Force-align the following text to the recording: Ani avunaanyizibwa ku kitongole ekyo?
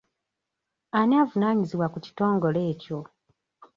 Ani 0.99 1.15
avunaanyizibwa 1.23 1.87
ku 1.93 1.97
kitongole 2.05 2.59
ekyo? 2.71 2.99